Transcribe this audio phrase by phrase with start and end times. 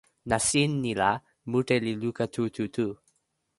[0.29, 1.11] nasin ni la,
[1.51, 2.85] mute li luka tu tu tu.